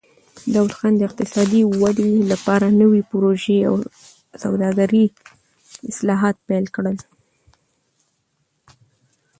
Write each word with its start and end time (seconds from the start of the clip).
داوود 0.53 0.73
خان 0.77 0.93
د 0.97 1.01
اقتصادي 1.09 1.61
ودې 1.81 2.11
لپاره 2.31 2.75
نوې 2.81 3.01
پروژې 3.11 3.57
او 3.67 3.73
د 3.81 3.85
سوداګرۍ 4.43 5.05
اصلاحات 5.91 6.35
پیل 6.47 6.65
کړل. 6.75 6.97